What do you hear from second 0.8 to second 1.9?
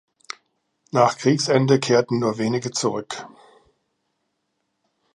Nach Kriegsende